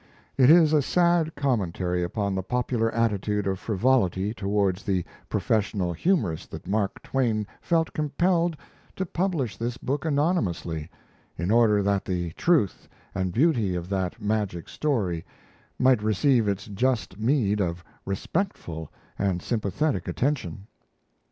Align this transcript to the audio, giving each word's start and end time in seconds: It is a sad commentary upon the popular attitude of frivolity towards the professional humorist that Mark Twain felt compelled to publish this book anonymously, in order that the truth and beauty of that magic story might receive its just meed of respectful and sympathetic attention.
It 0.35 0.49
is 0.49 0.73
a 0.73 0.81
sad 0.81 1.35
commentary 1.35 2.01
upon 2.01 2.33
the 2.33 2.41
popular 2.41 2.91
attitude 2.91 3.45
of 3.45 3.59
frivolity 3.59 4.33
towards 4.33 4.81
the 4.81 5.05
professional 5.29 5.93
humorist 5.93 6.49
that 6.49 6.65
Mark 6.65 7.03
Twain 7.03 7.45
felt 7.61 7.93
compelled 7.93 8.57
to 8.95 9.05
publish 9.05 9.57
this 9.57 9.77
book 9.77 10.03
anonymously, 10.03 10.89
in 11.37 11.51
order 11.51 11.83
that 11.83 12.03
the 12.03 12.31
truth 12.31 12.89
and 13.13 13.31
beauty 13.31 13.75
of 13.75 13.89
that 13.89 14.19
magic 14.19 14.67
story 14.69 15.23
might 15.77 16.01
receive 16.01 16.47
its 16.47 16.65
just 16.65 17.19
meed 17.19 17.61
of 17.61 17.83
respectful 18.03 18.91
and 19.19 19.43
sympathetic 19.43 20.07
attention. 20.07 20.65